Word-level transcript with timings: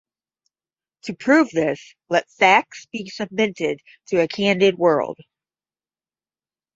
To 1.03 1.13
prove 1.13 1.51
this, 1.51 1.93
let 2.09 2.27
Facts 2.27 2.87
be 2.87 3.07
submitted 3.07 3.81
to 4.07 4.19
a 4.19 4.27
candid 4.27 4.75
world. 4.79 5.19